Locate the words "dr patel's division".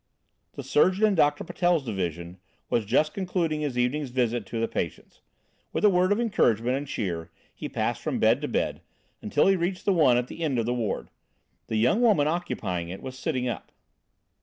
1.13-2.39